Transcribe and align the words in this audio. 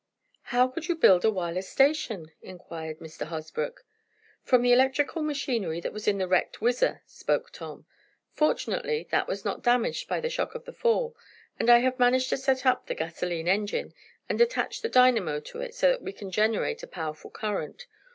"How 0.45 0.67
could 0.67 0.87
you 0.87 0.95
build 0.95 1.23
a 1.23 1.29
wireless 1.29 1.69
station?" 1.69 2.31
inquired 2.41 2.97
Mr. 2.97 3.27
Hosbrook. 3.27 3.85
"From 4.41 4.63
the 4.63 4.71
electrical 4.73 5.21
machinery 5.21 5.79
that 5.79 5.93
was 5.93 6.07
in 6.07 6.17
the 6.17 6.27
wrecked 6.27 6.59
WHIZZER," 6.59 7.03
spoke 7.05 7.51
Tom. 7.51 7.85
"Fortunately, 8.33 9.07
that 9.11 9.27
was 9.27 9.45
not 9.45 9.61
damaged 9.61 10.07
by 10.07 10.19
the 10.19 10.27
shock 10.27 10.55
of 10.55 10.65
the 10.65 10.73
fall, 10.73 11.15
and 11.59 11.69
I 11.69 11.81
have 11.81 11.99
managed 11.99 12.29
to 12.29 12.37
set 12.37 12.65
up 12.65 12.87
the 12.87 12.95
gasolene 12.95 13.47
engine, 13.47 13.93
and 14.27 14.41
attach 14.41 14.81
the 14.81 14.89
dynamo 14.89 15.39
to 15.41 15.61
it 15.61 15.75
so 15.75 15.89
that 15.89 16.01
we 16.01 16.13
can 16.13 16.31
generate 16.31 16.81
a 16.81 16.87
powerful 16.87 17.29
current. 17.29 17.85